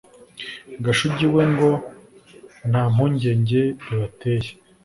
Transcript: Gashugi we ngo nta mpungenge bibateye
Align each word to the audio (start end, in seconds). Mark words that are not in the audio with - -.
Gashugi 0.83 1.25
we 1.33 1.43
ngo 1.53 1.69
nta 2.69 2.83
mpungenge 2.93 3.61
bibateye 3.83 4.49